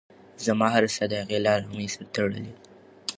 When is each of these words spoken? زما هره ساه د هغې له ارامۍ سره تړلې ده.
زما 0.45 0.67
هره 0.73 0.89
ساه 0.95 1.07
د 1.11 1.13
هغې 1.21 1.37
له 1.43 1.49
ارامۍ 1.57 1.87
سره 1.93 2.07
تړلې 2.13 2.41
ده. 2.47 2.53